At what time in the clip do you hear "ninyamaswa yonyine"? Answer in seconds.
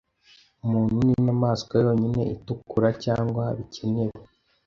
1.05-2.21